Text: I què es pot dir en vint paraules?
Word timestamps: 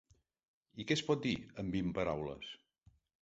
I 0.83 0.85
què 0.91 0.97
es 0.99 1.03
pot 1.09 1.21
dir 1.27 1.33
en 1.63 1.69
vint 1.77 1.93
paraules? 1.99 2.51